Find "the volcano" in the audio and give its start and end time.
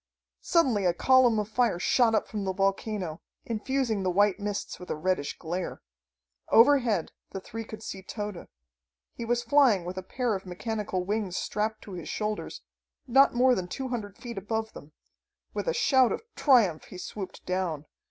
2.43-3.21